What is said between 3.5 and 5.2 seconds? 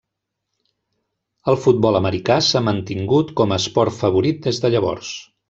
a esport favorit des de llavors.